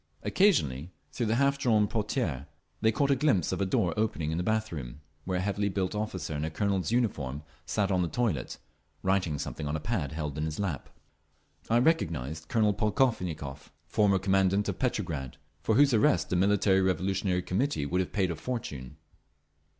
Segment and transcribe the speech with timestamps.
[0.23, 2.47] Occasionally, through the half drawn portières,
[2.81, 5.69] we caught a glimpse of a door opening into a bath room, where a heavily
[5.69, 8.57] built officer in a colonel's uniform sat on the toilet,
[9.03, 10.89] writing something on a pad held in his lap.
[11.69, 17.85] I recognised Colonel Polkovnikov, former commandant of Petrograd, for whose arrest the Military Revolutionary Committee
[17.85, 18.97] would have paid a fortune.